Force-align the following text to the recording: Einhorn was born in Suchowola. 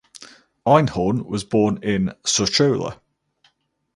Einhorn 0.65 1.23
was 1.29 1.43
born 1.47 1.77
in 1.83 2.11
Suchowola. 2.25 2.99